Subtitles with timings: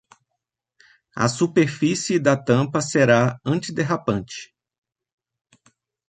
[1.15, 4.51] A superfície da tampa será antiderrapante.